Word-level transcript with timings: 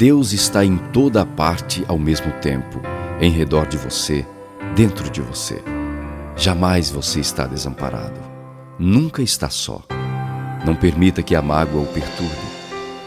Deus 0.00 0.32
está 0.32 0.64
em 0.64 0.78
toda 0.78 1.26
parte 1.26 1.84
ao 1.86 1.98
mesmo 1.98 2.32
tempo, 2.40 2.80
em 3.20 3.30
redor 3.30 3.66
de 3.66 3.76
você, 3.76 4.26
dentro 4.74 5.10
de 5.10 5.20
você. 5.20 5.62
Jamais 6.34 6.90
você 6.90 7.20
está 7.20 7.46
desamparado. 7.46 8.18
Nunca 8.78 9.20
está 9.20 9.50
só. 9.50 9.82
Não 10.64 10.74
permita 10.74 11.22
que 11.22 11.36
a 11.36 11.42
mágoa 11.42 11.82
o 11.82 11.86
perturbe. 11.86 12.34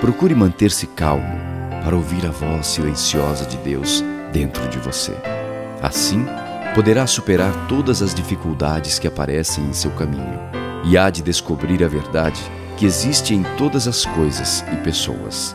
Procure 0.00 0.34
manter-se 0.34 0.86
calmo 0.86 1.38
para 1.84 1.94
ouvir 1.94 2.24
a 2.24 2.30
voz 2.30 2.66
silenciosa 2.66 3.44
de 3.44 3.58
Deus 3.58 4.02
dentro 4.32 4.66
de 4.70 4.78
você. 4.78 5.12
Assim, 5.82 6.24
poderá 6.74 7.06
superar 7.06 7.68
todas 7.68 8.00
as 8.00 8.14
dificuldades 8.14 8.98
que 8.98 9.06
aparecem 9.06 9.62
em 9.62 9.74
seu 9.74 9.90
caminho 9.90 10.40
e 10.84 10.96
há 10.96 11.10
de 11.10 11.20
descobrir 11.22 11.84
a 11.84 11.88
verdade 11.88 12.40
que 12.78 12.86
existe 12.86 13.34
em 13.34 13.42
todas 13.58 13.86
as 13.86 14.06
coisas 14.06 14.64
e 14.72 14.76
pessoas. 14.76 15.54